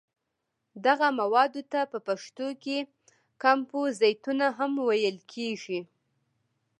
[0.85, 2.77] دغه موادو ته په پښتو کې
[3.43, 5.79] کمپوزیتونه هم ویل کېږي.